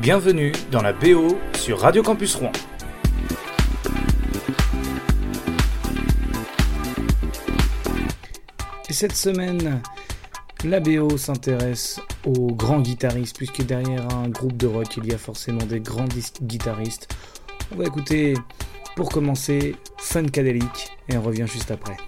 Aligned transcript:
Bienvenue 0.00 0.52
dans 0.72 0.80
la 0.80 0.94
BO 0.94 1.36
sur 1.52 1.80
Radio 1.80 2.02
Campus 2.02 2.34
Rouen. 2.34 2.52
Et 8.88 8.94
cette 8.94 9.14
semaine, 9.14 9.82
la 10.64 10.80
BO 10.80 11.18
s'intéresse 11.18 12.00
aux 12.24 12.46
grands 12.54 12.80
guitaristes, 12.80 13.36
puisque 13.36 13.62
derrière 13.66 14.08
un 14.14 14.30
groupe 14.30 14.56
de 14.56 14.68
rock, 14.68 14.96
il 14.96 15.04
y 15.04 15.12
a 15.12 15.18
forcément 15.18 15.66
des 15.66 15.80
grands 15.80 16.08
guitaristes. 16.40 17.14
On 17.70 17.76
va 17.76 17.84
écouter, 17.84 18.32
pour 18.96 19.10
commencer, 19.10 19.76
Funkadelic, 19.98 20.92
et 21.10 21.18
on 21.18 21.20
revient 21.20 21.46
juste 21.46 21.70
après. 21.70 21.98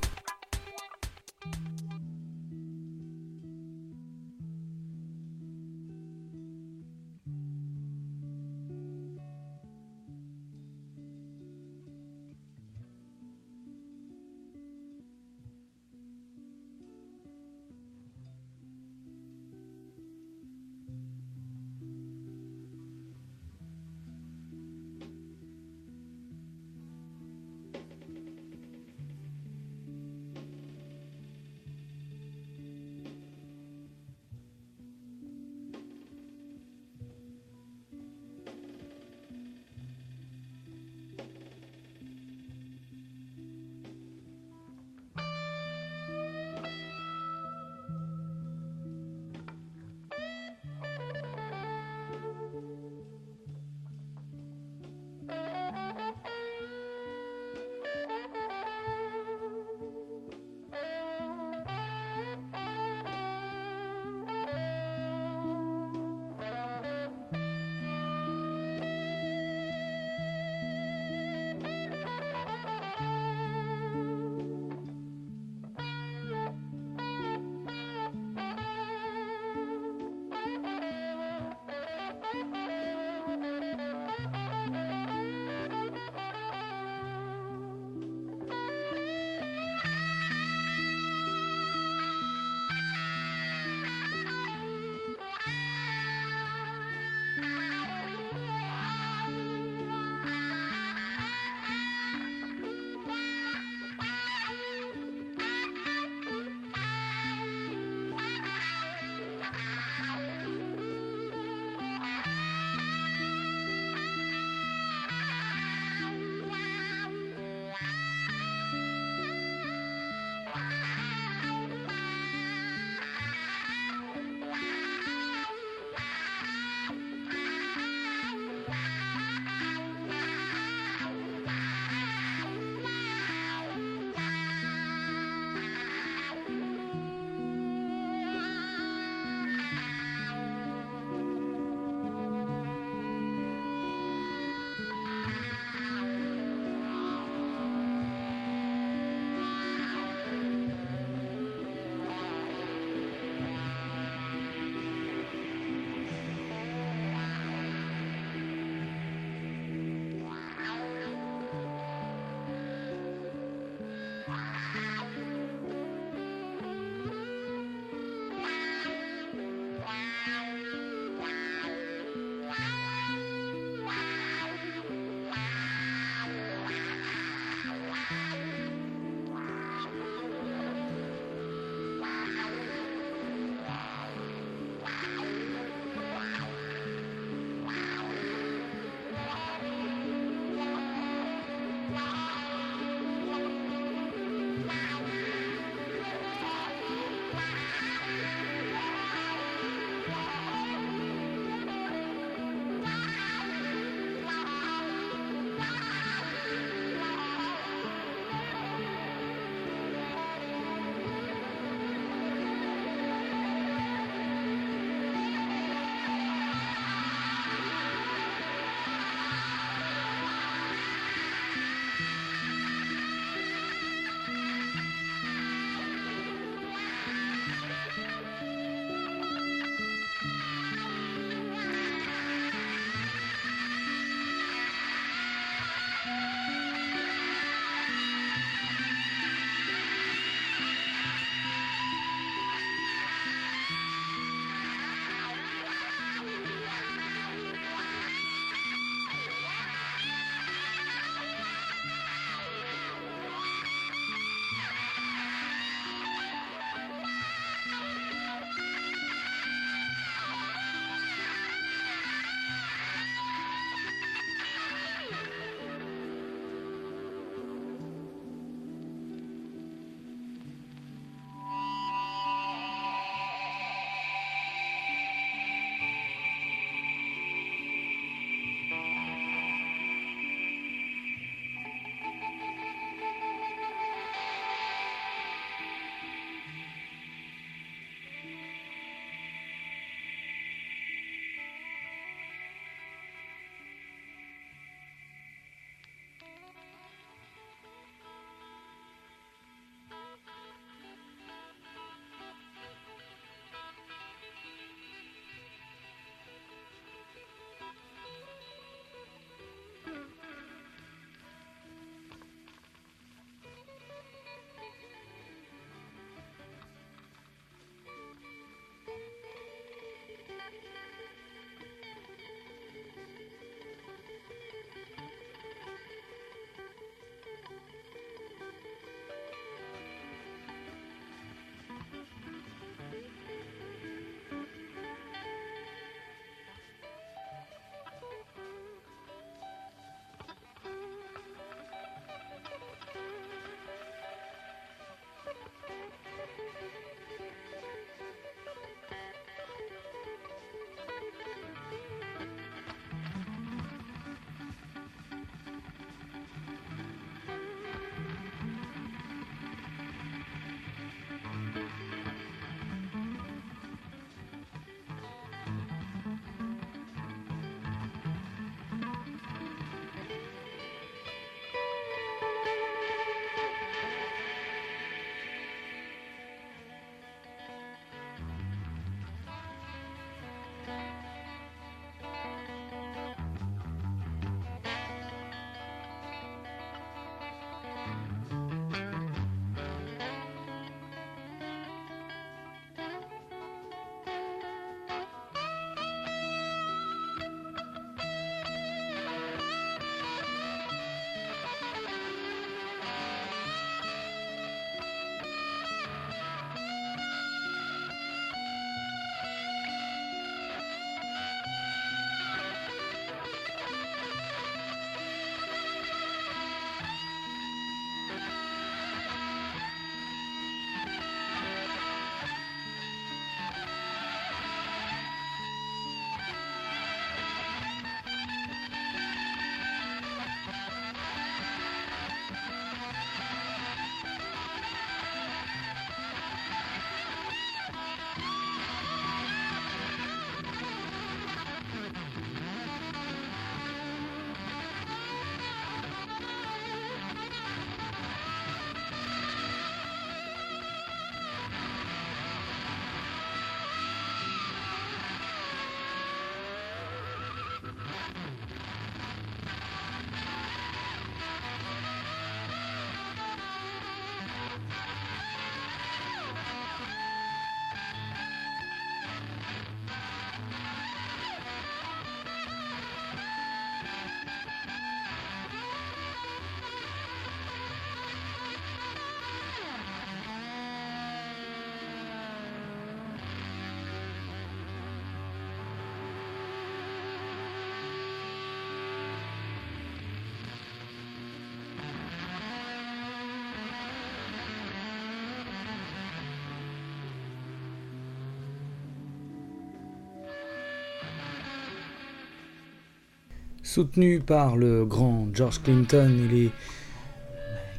Soutenu 503.72 504.20
par 504.20 504.58
le 504.58 504.84
grand 504.84 505.28
George 505.32 505.62
Clinton, 505.62 506.28
il 506.30 506.44
est 506.44 506.50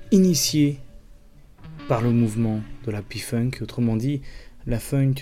initié 0.09 0.79
par 1.87 2.01
le 2.01 2.09
mouvement 2.09 2.61
de 2.83 2.89
la 2.89 3.03
P-Funk, 3.03 3.51
autrement 3.61 3.95
dit 3.95 4.23
la 4.65 4.79
funk 4.79 5.13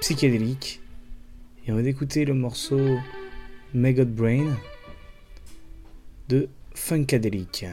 psychédélique. 0.00 0.80
Et 1.64 1.70
on 1.70 1.76
va 1.76 1.82
écouter 1.82 2.24
le 2.24 2.34
morceau 2.34 2.80
Maggot 3.74 4.04
Brain 4.04 4.56
de 6.28 6.48
Funkadelic. 6.74 7.66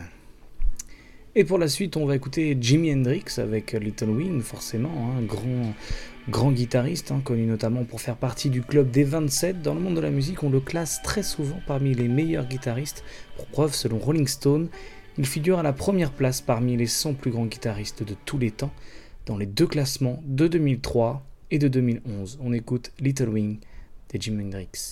Et 1.33 1.43
pour 1.43 1.57
la 1.57 1.67
suite, 1.67 1.98
on 1.98 2.05
va 2.05 2.15
écouter 2.15 2.55
Jimi 2.62 2.93
Hendrix 2.93 3.39
avec 3.39 3.71
Little 3.71 4.09
Wing, 4.09 4.41
forcément, 4.41 5.15
un 5.15 5.17
hein, 5.17 5.21
grand, 5.24 5.74
grand 6.27 6.51
guitariste, 6.51 7.11
hein, 7.11 7.21
connu 7.23 7.45
notamment 7.45 7.83
pour 7.83 8.01
faire 8.01 8.17
partie 8.17 8.49
du 8.49 8.61
club 8.61 8.91
des 8.91 9.03
27. 9.03 9.61
Dans 9.61 9.73
le 9.73 9.79
monde 9.79 9.95
de 9.95 10.01
la 10.01 10.11
musique, 10.11 10.43
on 10.43 10.49
le 10.49 10.59
classe 10.59 11.01
très 11.03 11.23
souvent 11.23 11.59
parmi 11.65 11.93
les 11.93 12.07
meilleurs 12.07 12.47
guitaristes. 12.47 13.03
Pour 13.38 13.45
preuve, 13.47 13.73
selon 13.73 13.99
Rolling 13.99 14.27
Stone, 14.27 14.69
il 15.17 15.25
figure 15.25 15.59
à 15.59 15.63
la 15.63 15.73
première 15.73 16.11
place 16.11 16.41
parmi 16.41 16.77
les 16.77 16.88
100 16.88 17.13
plus 17.13 17.31
grands 17.31 17.45
guitaristes 17.45 18.03
de 18.03 18.15
tous 18.25 18.38
les 18.38 18.51
temps, 18.51 18.73
dans 19.25 19.38
les 19.38 19.45
deux 19.45 19.67
classements 19.67 20.21
de 20.25 20.47
2003 20.47 21.25
et 21.51 21.59
de 21.59 21.67
2011. 21.67 22.39
On 22.41 22.53
écoute 22.53 22.91
Little 22.99 23.29
Wing 23.29 23.59
de 24.13 24.21
Jimi 24.21 24.45
Hendrix. 24.45 24.91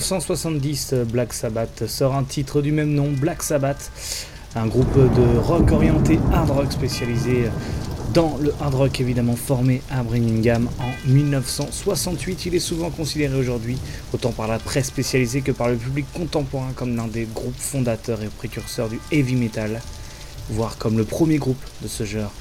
1970, 0.00 0.94
Black 1.12 1.34
Sabbath 1.34 1.86
sort 1.86 2.14
un 2.14 2.24
titre 2.24 2.62
du 2.62 2.72
même 2.72 2.94
nom, 2.94 3.10
Black 3.12 3.42
Sabbath, 3.42 3.92
un 4.56 4.66
groupe 4.66 4.94
de 4.94 5.38
rock 5.38 5.70
orienté 5.72 6.18
hard 6.32 6.50
rock 6.50 6.72
spécialisé 6.72 7.50
dans 8.14 8.38
le 8.38 8.54
hard 8.62 8.74
rock 8.74 9.00
évidemment 9.00 9.36
formé 9.36 9.82
à 9.90 10.02
Birmingham 10.02 10.70
en 10.78 11.10
1968. 11.10 12.46
Il 12.46 12.54
est 12.54 12.60
souvent 12.60 12.88
considéré 12.88 13.36
aujourd'hui, 13.36 13.76
autant 14.14 14.32
par 14.32 14.48
la 14.48 14.58
presse 14.58 14.86
spécialisée 14.86 15.42
que 15.42 15.52
par 15.52 15.68
le 15.68 15.76
public 15.76 16.06
contemporain, 16.14 16.72
comme 16.74 16.96
l'un 16.96 17.06
des 17.06 17.26
groupes 17.26 17.58
fondateurs 17.58 18.22
et 18.22 18.28
précurseurs 18.28 18.88
du 18.88 18.98
heavy 19.12 19.36
metal, 19.36 19.82
voire 20.48 20.78
comme 20.78 20.96
le 20.96 21.04
premier 21.04 21.36
groupe 21.36 21.62
de 21.82 21.88
ce 21.88 22.04
genre. 22.04 22.32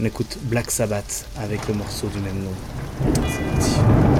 On 0.00 0.04
écoute 0.04 0.38
Black 0.42 0.70
Sabbath 0.70 1.26
avec 1.38 1.66
le 1.66 1.74
morceau 1.74 2.06
du 2.06 2.20
même 2.20 2.38
nom. 2.38 4.13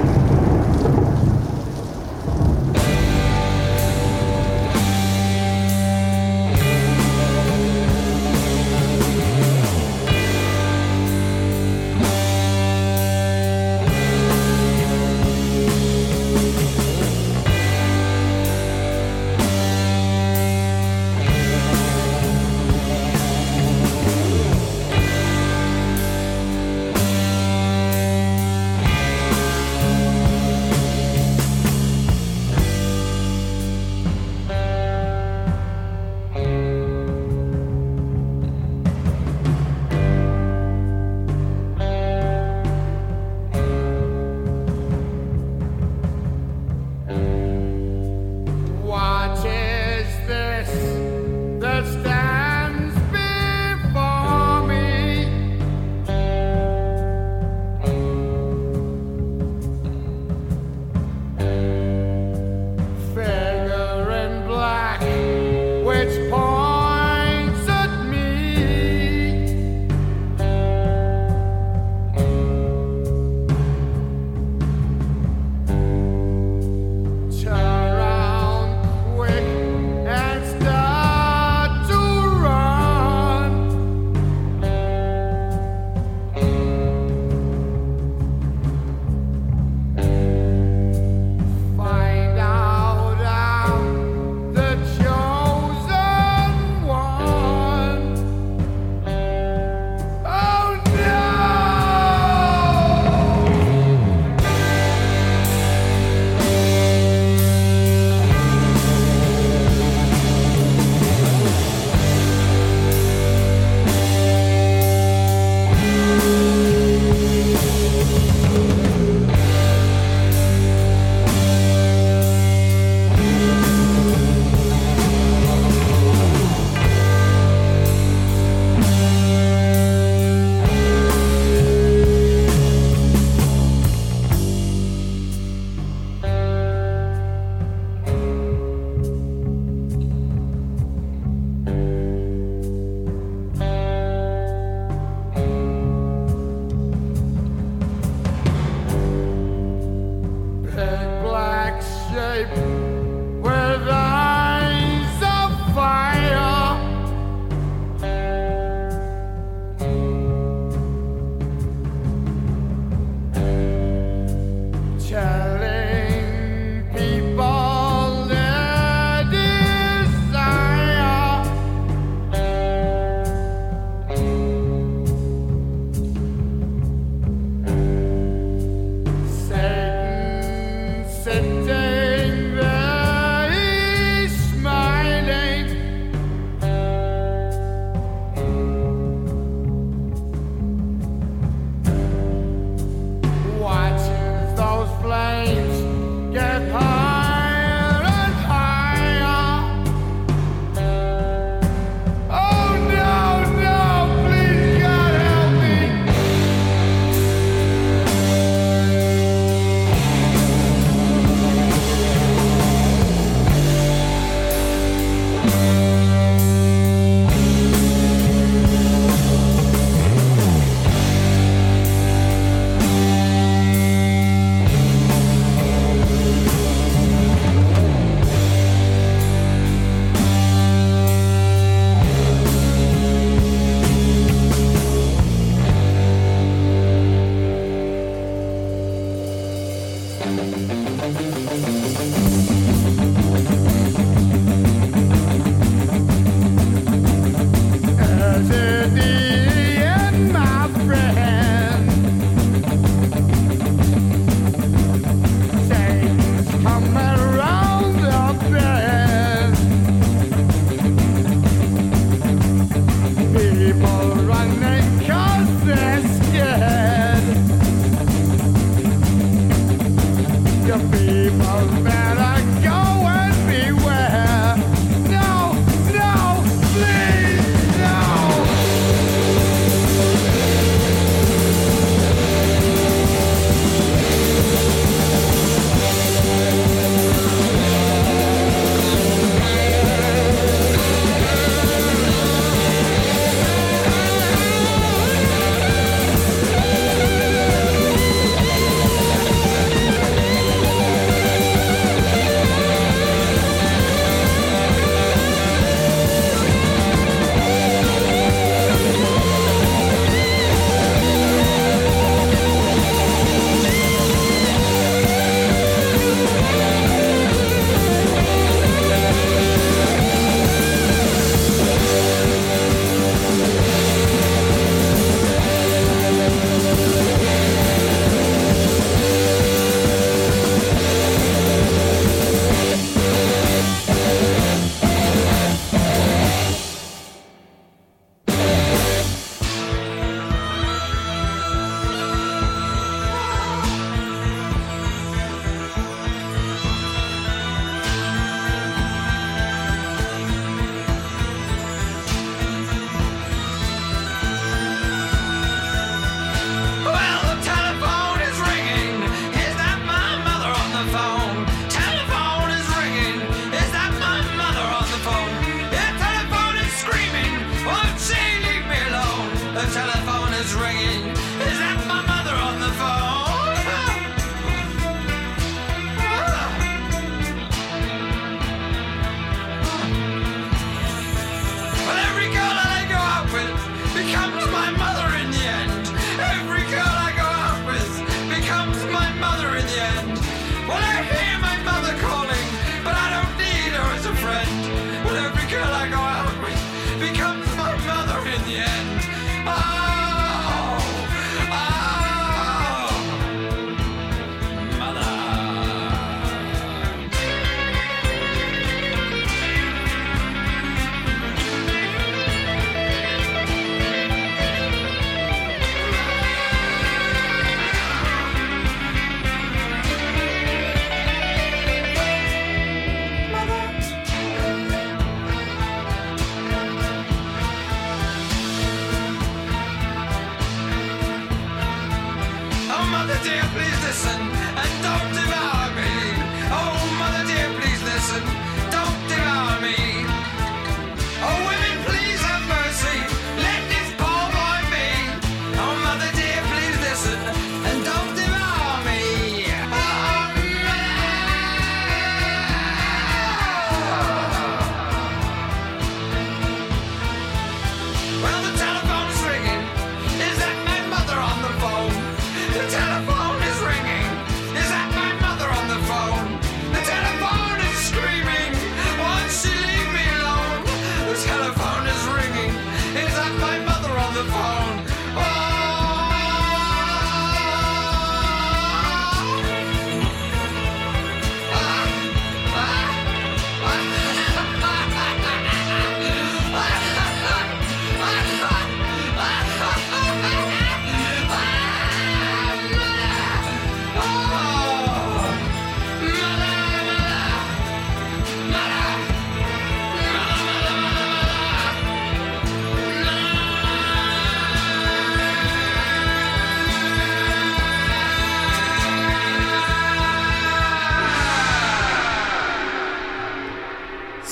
people 271.05 271.83
better. 271.83 272.24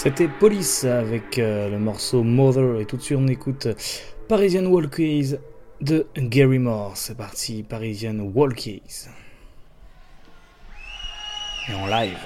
C'était 0.03 0.27
Police 0.27 0.83
avec 0.83 1.39
euh, 1.39 1.69
le 1.69 1.79
morceau 1.79 2.23
Mother 2.23 2.81
et 2.81 2.85
tout 2.85 2.97
de 2.97 3.01
suite 3.01 3.17
on 3.17 3.27
écoute 3.29 3.69
Parisian 4.27 4.65
Walkies 4.65 5.35
de 5.79 6.07
Gary 6.17 6.59
Moore. 6.59 6.91
C'est 6.97 7.15
parti, 7.15 7.63
Parisian 7.63 8.19
Walkies. 8.19 9.07
Et 11.69 11.73
en 11.73 11.87
live. 11.87 12.17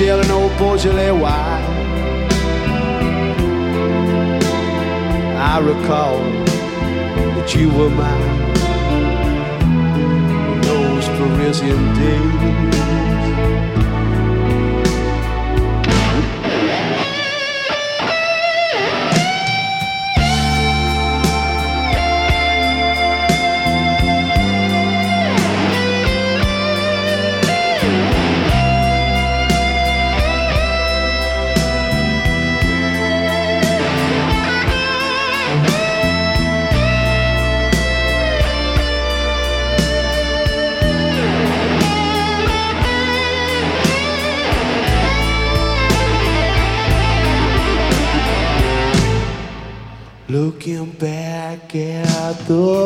Saint-Michel 0.00 0.20
and 0.22 0.30
old 0.30 0.56
Beaujolais 0.56 1.10
wine 1.10 1.64
I 5.36 5.58
recall 5.58 6.18
that 7.36 7.54
you 7.54 7.68
were 7.68 7.90
mine 7.90 8.22
in 10.00 10.60
those 10.62 11.06
Parisian 11.18 11.94
days 11.96 12.99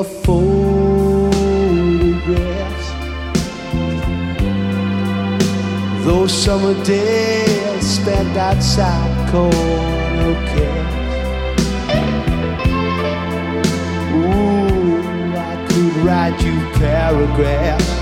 photographs, 0.05 1.35
those 6.05 6.33
summer 6.33 6.75
days 6.85 7.87
spent 7.87 8.37
outside 8.37 9.31
corner 9.31 10.35
cafes. 10.51 10.95
Ooh, 14.15 15.37
I 15.37 15.67
could 15.69 15.97
write 16.05 16.39
you 16.45 16.57
paragraphs 16.79 17.94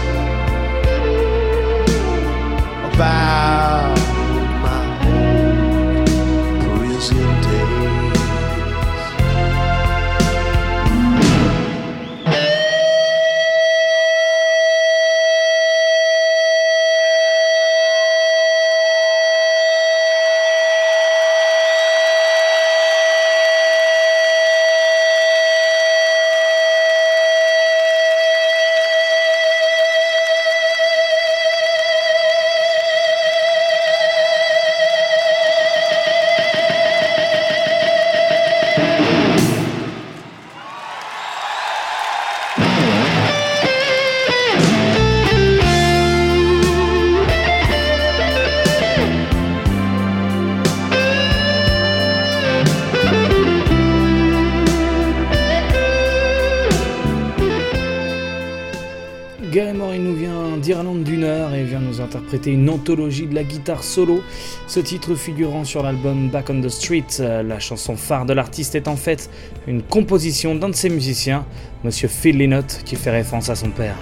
une 62.47 62.68
anthologie 62.68 63.27
de 63.27 63.35
la 63.35 63.45
guitare 63.45 63.83
solo, 63.83 64.23
ce 64.66 64.81
titre 64.81 65.14
figurant 65.14 65.64
sur 65.64 65.83
l'album 65.83 66.29
Back 66.29 66.51
on 66.51 66.61
the 66.61 66.68
Street. 66.68 67.05
Euh, 67.21 67.42
la 67.42 67.59
chanson 67.59 67.97
phare 67.97 68.27
de 68.27 68.33
l'artiste 68.33 68.75
est 68.75 68.88
en 68.88 68.97
fait 68.97 69.31
une 69.66 69.83
composition 69.83 70.55
d'un 70.55 70.68
de 70.68 70.75
ses 70.75 70.88
musiciens, 70.88 71.45
monsieur 71.85 72.09
Phil 72.09 72.38
Lynott, 72.38 72.83
qui 72.85 72.97
fait 72.97 73.11
référence 73.11 73.49
à 73.49 73.57
son 73.57 73.71
père. 73.71 73.97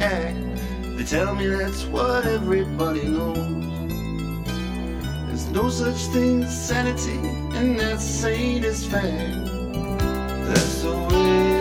Act. 0.00 0.38
They 0.96 1.04
tell 1.04 1.34
me 1.34 1.46
that's 1.46 1.84
what 1.84 2.26
everybody 2.26 3.04
knows. 3.08 3.36
There's 5.26 5.48
no 5.50 5.68
such 5.70 6.00
thing 6.12 6.42
as 6.44 6.66
sanity, 6.66 7.18
and 7.56 7.78
that's 7.78 8.04
sane 8.04 8.64
as 8.64 8.84
fact. 8.86 9.46
That's 10.46 10.82
the 10.82 10.94
way 11.10 11.51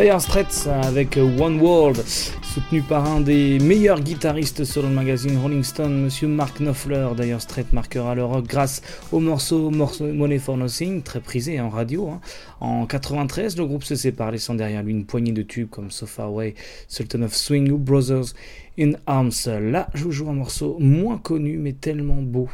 Dire 0.00 0.20
Straits 0.20 0.68
avec 0.68 1.16
One 1.16 1.60
World, 1.60 1.96
soutenu 2.42 2.82
par 2.82 3.04
un 3.10 3.20
des 3.20 3.58
meilleurs 3.58 4.00
guitaristes 4.00 4.62
sur 4.62 4.80
le 4.82 4.88
magazine 4.88 5.36
Rolling 5.36 5.64
Stone, 5.64 6.02
Monsieur 6.02 6.28
Mark 6.28 6.58
Knopfler. 6.58 7.08
Dire 7.16 7.40
Straits 7.40 7.72
marquera 7.72 8.14
le 8.14 8.24
rock 8.24 8.46
grâce 8.46 8.80
au 9.10 9.18
morceau, 9.18 9.70
morceau 9.70 10.06
Money 10.06 10.38
for 10.38 10.56
Nothing, 10.56 11.02
très 11.02 11.18
prisé 11.18 11.60
en 11.60 11.68
radio. 11.68 12.10
hein. 12.10 12.20
En 12.60 12.86
93, 12.86 13.56
le 13.56 13.66
groupe 13.66 13.82
se 13.82 13.96
sépare, 13.96 14.30
laissant 14.30 14.54
derrière 14.54 14.84
lui 14.84 14.92
une 14.92 15.04
poignée 15.04 15.32
de 15.32 15.42
tubes 15.42 15.68
comme 15.68 15.90
So 15.90 16.06
Far 16.06 16.26
Away, 16.28 16.54
Sultan 16.86 17.22
of 17.22 17.34
Swing 17.34 17.68
ou 17.72 17.78
Brothers 17.78 18.34
in 18.78 18.92
Arms. 19.06 19.32
Là, 19.46 19.88
je 19.94 20.04
vous 20.04 20.12
joue 20.12 20.30
un 20.30 20.34
morceau 20.34 20.76
moins 20.78 21.18
connu 21.18 21.56
mais 21.58 21.72
tellement 21.72 22.22
beau. 22.22 22.48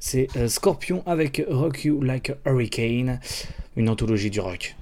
C'est 0.00 0.26
euh, 0.36 0.48
Scorpion 0.48 1.04
avec 1.06 1.40
Rock 1.48 1.84
You 1.84 2.02
Like 2.02 2.30
a 2.30 2.50
Hurricane, 2.50 3.20
une 3.76 3.88
anthologie 3.88 4.30
du 4.30 4.40
rock. 4.40 4.74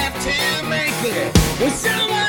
Have 0.00 0.16
to 0.24 0.68
make 0.68 0.98
it. 1.04 1.72
Someone 1.72 2.19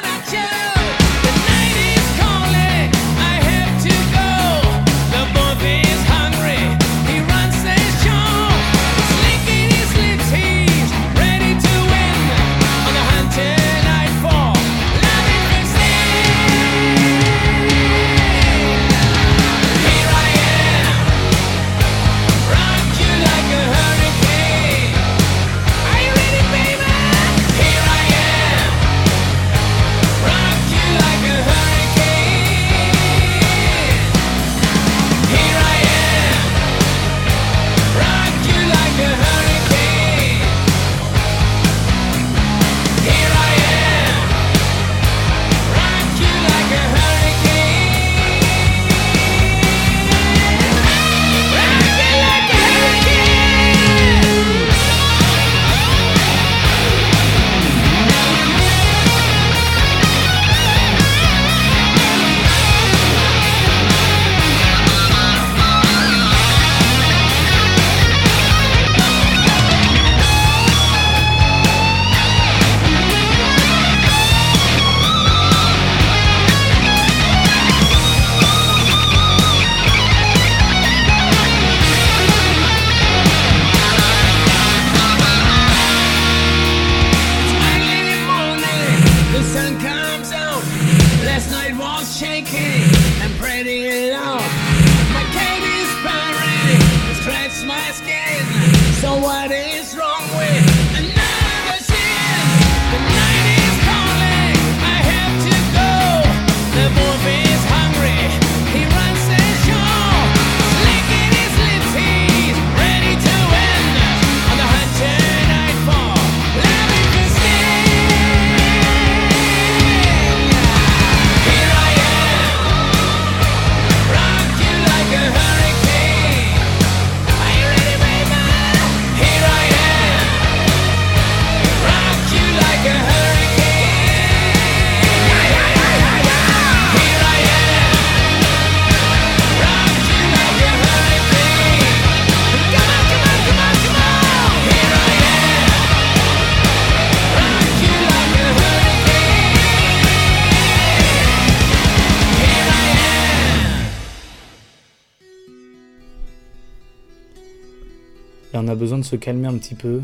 de 159.01 159.05
se 159.05 159.15
calmer 159.15 159.47
un 159.47 159.57
petit 159.57 159.75
peu. 159.75 160.01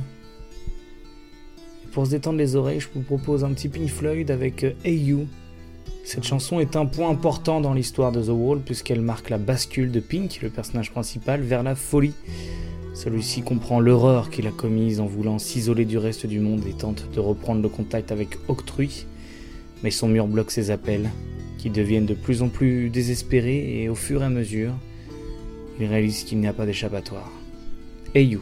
Pour 1.93 2.05
se 2.05 2.11
détendre 2.11 2.37
les 2.37 2.55
oreilles, 2.55 2.79
je 2.79 2.89
vous 2.93 3.01
propose 3.01 3.43
un 3.43 3.53
petit 3.53 3.69
Pink 3.69 3.89
Floyd 3.89 4.29
avec 4.29 4.63
euh, 4.63 4.73
Hey 4.83 4.97
You. 4.97 5.27
Cette 6.03 6.23
chanson 6.23 6.59
est 6.59 6.75
un 6.75 6.85
point 6.85 7.09
important 7.09 7.61
dans 7.61 7.73
l'histoire 7.73 8.11
de 8.11 8.21
The 8.21 8.29
Wall 8.29 8.59
puisqu'elle 8.59 9.01
marque 9.01 9.29
la 9.29 9.37
bascule 9.37 9.91
de 9.91 9.99
Pink, 9.99 10.39
le 10.41 10.49
personnage 10.49 10.91
principal, 10.91 11.41
vers 11.41 11.63
la 11.63 11.75
folie. 11.75 12.13
Celui-ci 12.93 13.41
comprend 13.41 13.79
l'horreur 13.79 14.29
qu'il 14.29 14.47
a 14.47 14.51
commise 14.51 14.99
en 14.99 15.05
voulant 15.05 15.39
s'isoler 15.39 15.85
du 15.85 15.97
reste 15.97 16.25
du 16.25 16.39
monde 16.39 16.63
et 16.67 16.73
tente 16.73 17.09
de 17.13 17.19
reprendre 17.19 17.61
le 17.61 17.69
contact 17.69 18.11
avec 18.11 18.37
Octrui. 18.47 19.05
Mais 19.83 19.91
son 19.91 20.07
mur 20.07 20.27
bloque 20.27 20.51
ses 20.51 20.71
appels, 20.71 21.09
qui 21.57 21.69
deviennent 21.69 22.05
de 22.05 22.15
plus 22.15 22.41
en 22.41 22.49
plus 22.49 22.89
désespérés 22.89 23.81
et 23.81 23.89
au 23.89 23.95
fur 23.95 24.21
et 24.21 24.25
à 24.25 24.29
mesure, 24.29 24.73
il 25.79 25.85
réalise 25.85 26.23
qu'il 26.23 26.39
n'y 26.39 26.47
a 26.47 26.53
pas 26.53 26.65
d'échappatoire. 26.65 27.31
Hey 28.15 28.25
You. 28.27 28.41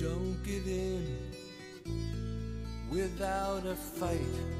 Don't 0.00 0.42
give 0.42 0.66
in 0.66 1.04
without 2.90 3.66
a 3.66 3.74
fight. 3.74 4.59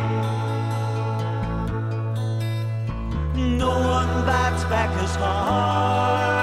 no 3.61 3.69
one 3.69 4.25
bats 4.25 4.63
back 4.63 4.89
as 5.03 5.15
hard. 5.15 6.40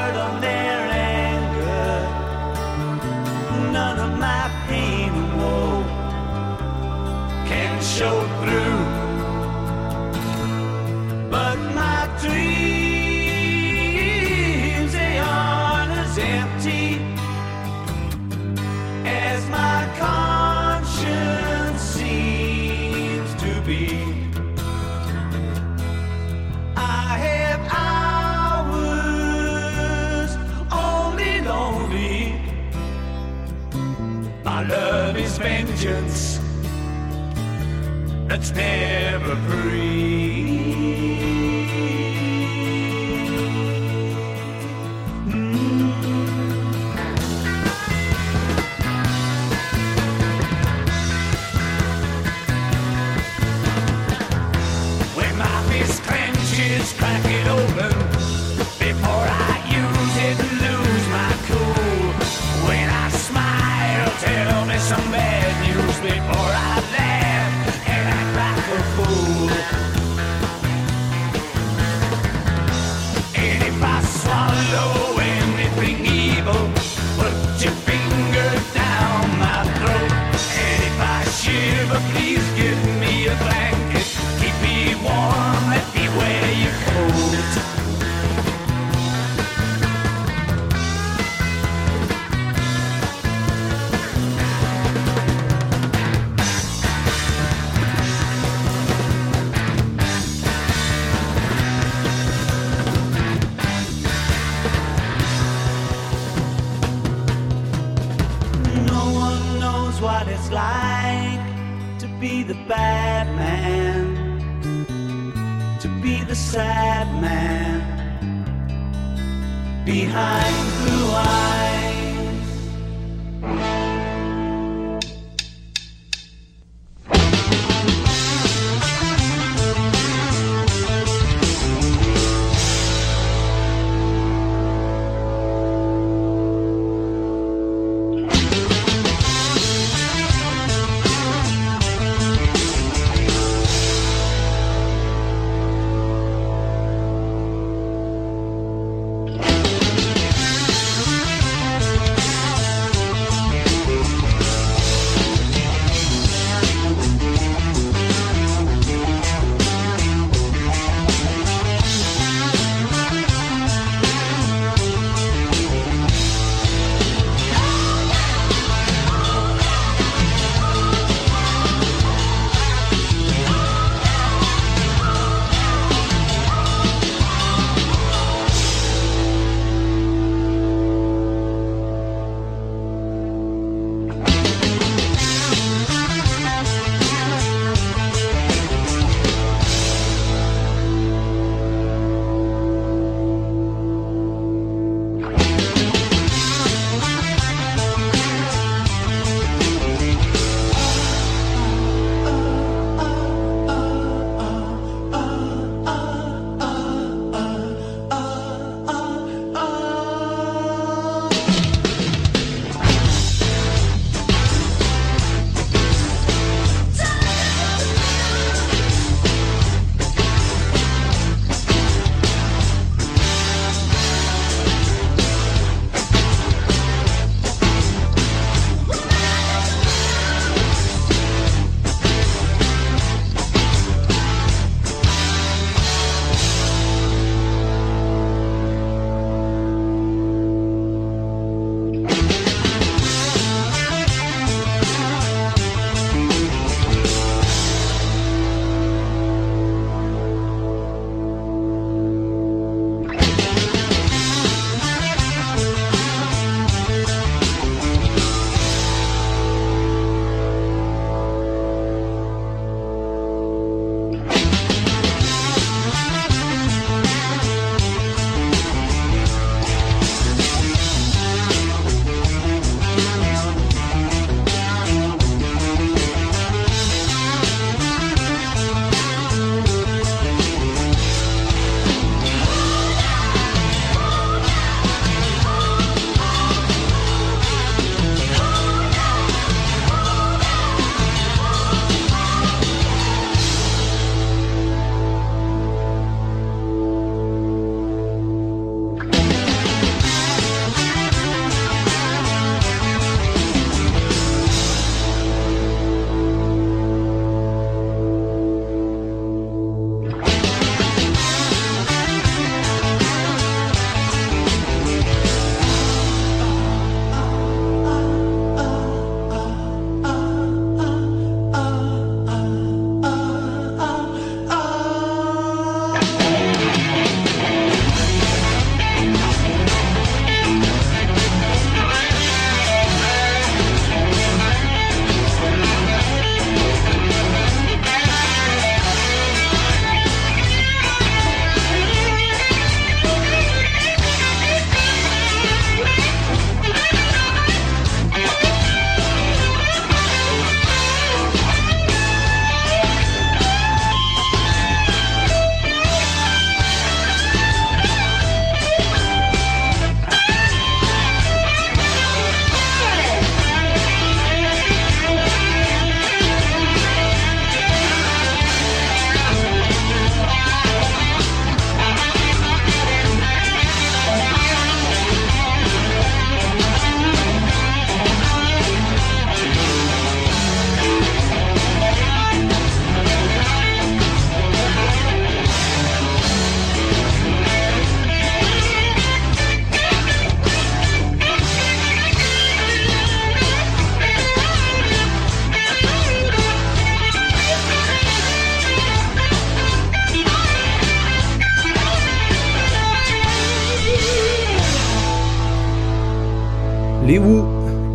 never 38.59 39.37
prove. 39.47 39.68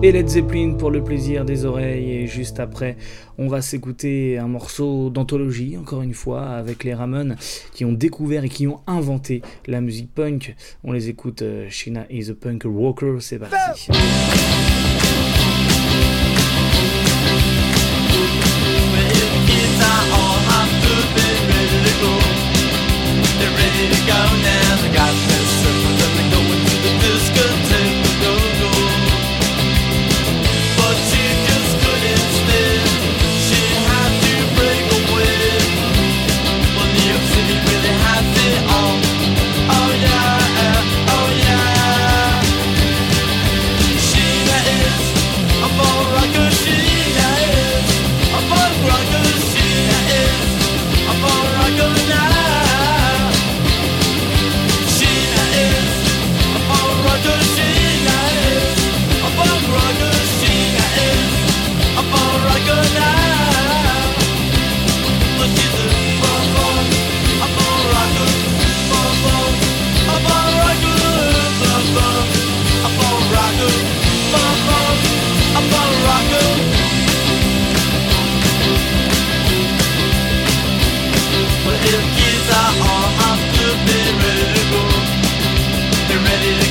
et 0.03 0.11
Led 0.11 0.27
Zeppelin 0.27 0.73
pour 0.73 0.91
le 0.91 1.01
plaisir 1.01 1.45
des 1.45 1.63
oreilles. 1.63 2.11
Et 2.11 2.27
juste 2.27 2.59
après, 2.59 2.97
on 3.37 3.47
va 3.47 3.61
s'écouter 3.61 4.37
un 4.37 4.47
morceau 4.47 5.09
d'anthologie, 5.09 5.77
encore 5.77 6.01
une 6.01 6.13
fois, 6.13 6.43
avec 6.49 6.83
les 6.83 6.93
Ramones 6.93 7.37
qui 7.73 7.85
ont 7.85 7.93
découvert 7.93 8.43
et 8.43 8.49
qui 8.49 8.67
ont 8.67 8.81
inventé 8.85 9.41
la 9.65 9.79
musique 9.79 10.13
punk. 10.13 10.55
On 10.83 10.91
les 10.91 11.07
écoute, 11.07 11.41
euh, 11.41 11.67
Sheena 11.69 12.05
is 12.09 12.29
a 12.29 12.33
Punk 12.35 12.63
Walker, 12.65 13.15
c'est 13.21 13.39
parti. 13.39 13.89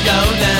don't 0.05 0.52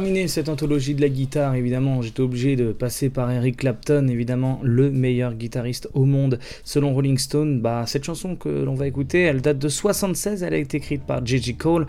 terminer 0.00 0.28
cette 0.28 0.48
anthologie 0.48 0.94
de 0.94 1.02
la 1.02 1.10
guitare, 1.10 1.56
évidemment, 1.56 2.00
j'étais 2.00 2.22
obligé 2.22 2.56
de 2.56 2.72
passer 2.72 3.10
par 3.10 3.30
Eric 3.30 3.58
Clapton, 3.58 4.08
évidemment, 4.08 4.58
le 4.62 4.90
meilleur 4.90 5.34
guitariste 5.34 5.90
au 5.92 6.06
monde 6.06 6.38
selon 6.64 6.94
Rolling 6.94 7.18
Stone. 7.18 7.60
Bah, 7.60 7.84
cette 7.86 8.04
chanson 8.04 8.34
que 8.34 8.48
l'on 8.48 8.72
va 8.72 8.86
écouter, 8.86 9.20
elle 9.20 9.42
date 9.42 9.58
de 9.58 9.68
76, 9.68 10.42
elle 10.42 10.54
a 10.54 10.56
été 10.56 10.78
écrite 10.78 11.02
par 11.02 11.26
J.J. 11.26 11.54
Cole. 11.56 11.86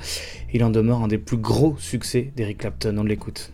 Il 0.51 0.61
en 0.65 0.71
demeure 0.71 1.01
un 1.01 1.07
des 1.07 1.19
plus 1.19 1.37
gros 1.37 1.77
succès 1.79 2.33
d'Eric 2.35 2.57
Clapton, 2.57 2.97
on 2.97 3.05
l'écoute. 3.05 3.53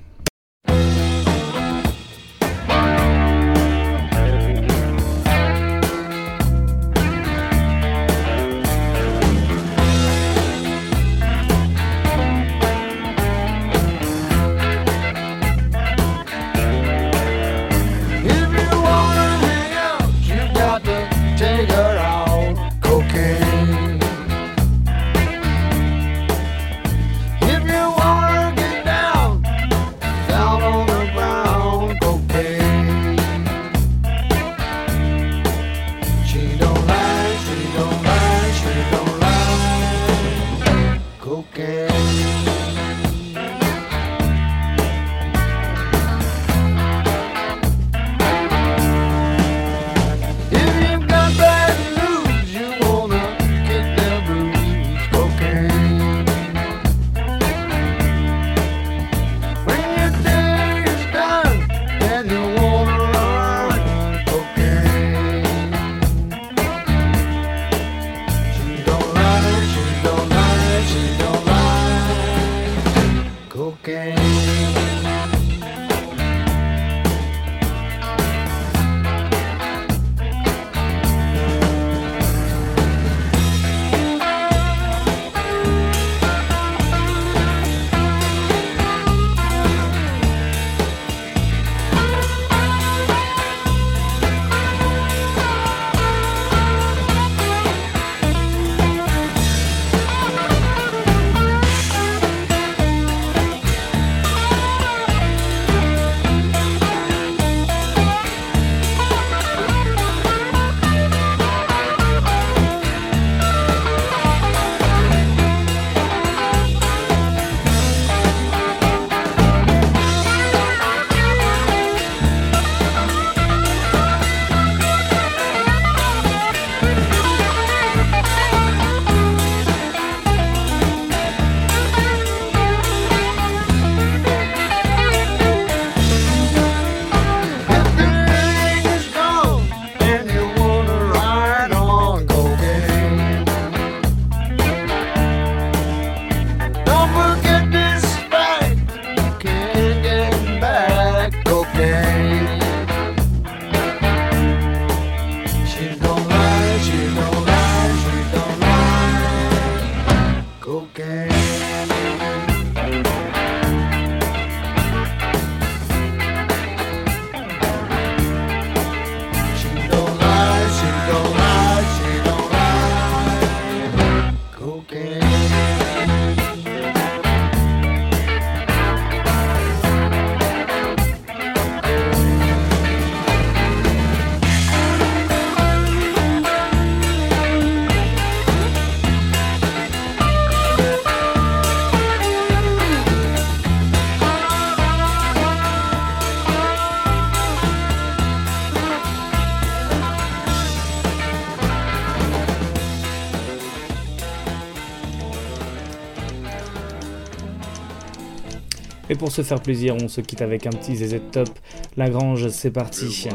Pour 209.18 209.32
se 209.32 209.42
faire 209.42 209.62
plaisir, 209.62 209.96
on 209.96 210.08
se 210.08 210.22
quitte 210.22 210.42
avec 210.42 210.66
un 210.66 210.70
petit 210.70 210.96
ZZ 210.96 211.20
Top. 211.32 211.50
Lagrange, 211.96 212.48
c'est 212.50 212.72
parti. 212.72 213.28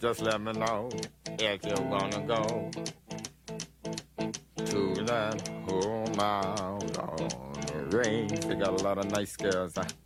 Just 0.00 0.20
let 0.20 0.38
me 0.38 0.52
know 0.52 0.90
if 1.38 1.64
you're 1.64 1.88
gonna 1.88 2.20
go 2.26 2.70
to 4.66 5.04
that. 5.06 5.54
Huh? 9.76 10.03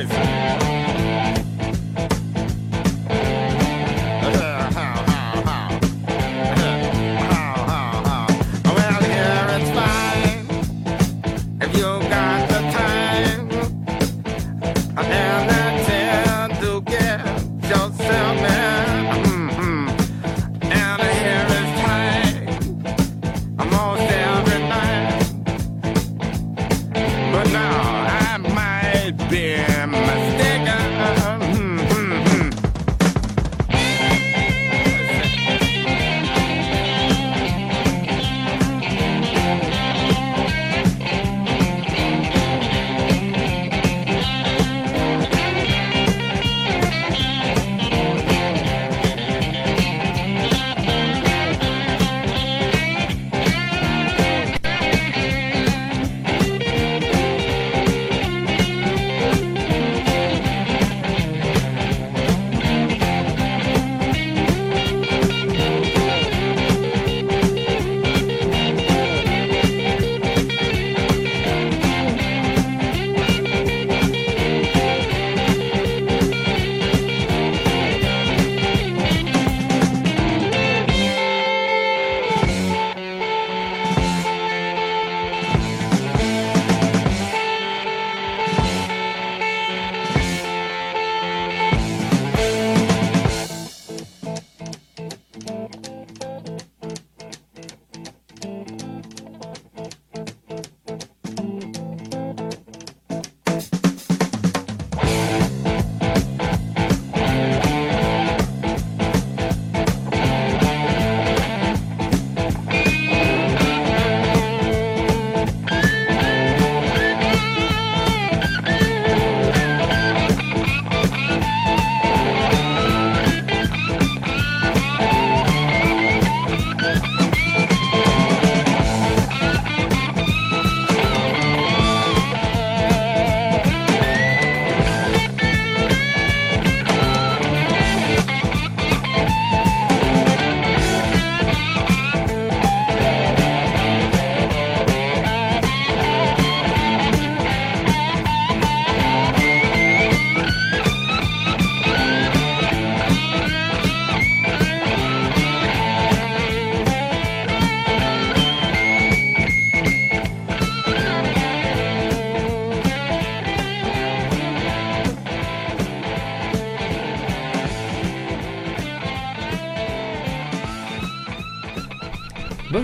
I'm 0.00 0.69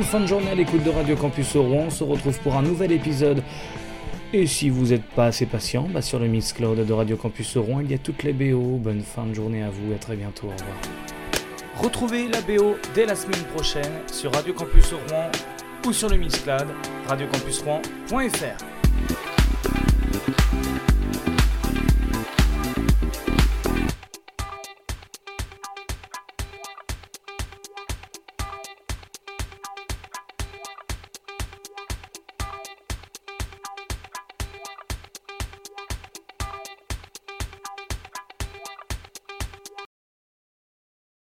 fin 0.07 0.21
de 0.21 0.27
journée 0.27 0.51
à 0.51 0.55
l'écoute 0.55 0.85
de 0.85 0.91
Radio 0.91 1.17
Campus 1.17 1.57
au 1.57 1.65
Rouen. 1.65 1.85
On 1.89 1.91
se 1.91 2.05
retrouve 2.05 2.39
pour 2.41 2.55
un 2.55 2.63
nouvel 2.63 2.93
épisode. 2.93 3.43
Et 4.33 4.47
si 4.47 4.71
vous 4.71 4.87
n'êtes 4.87 5.03
pas 5.03 5.27
assez 5.27 5.47
patient, 5.47 5.89
bah 5.91 6.01
sur 6.01 6.21
le 6.21 6.29
Mix 6.29 6.53
Cloud 6.53 6.79
de 6.79 6.93
Radio 6.93 7.17
Campus 7.17 7.57
au 7.57 7.63
Rouen, 7.63 7.81
il 7.81 7.91
y 7.91 7.95
a 7.95 7.99
toutes 7.99 8.23
les 8.23 8.33
BO. 8.33 8.79
Bonne 8.79 9.03
fin 9.03 9.27
de 9.27 9.35
journée 9.35 9.65
à 9.65 9.71
vous, 9.71 9.93
à 9.93 9.99
très 9.99 10.15
bientôt. 10.15 10.47
Au 10.47 10.51
revoir. 10.51 10.77
Retrouvez 11.77 12.29
la 12.29 12.41
BO 12.41 12.77
dès 12.95 13.05
la 13.05 13.17
semaine 13.17 13.43
prochaine 13.53 13.93
sur 14.13 14.33
Radio 14.33 14.55
Campus 14.55 14.93
au 14.93 14.99
Rouen 15.09 15.29
ou 15.85 15.93
sur 15.93 16.09
le 16.09 16.17
Mix 16.17 16.39
Cloud, 16.39 16.69
radiocampusrouen.fr. 17.09 18.66